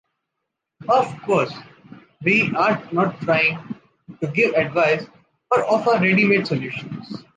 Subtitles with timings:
[0.89, 1.53] Of course,
[2.23, 3.75] we are not trying
[4.19, 5.05] to give advice
[5.51, 7.23] or offer ready-made solutions.